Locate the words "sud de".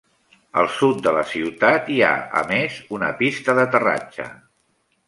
0.77-1.13